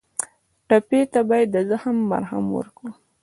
ټپي 0.67 0.99
ته 1.11 1.19
باید 1.29 1.47
د 1.53 1.57
زخم 1.69 1.95
مرهم 2.11 2.45
ورکړو. 2.57 2.89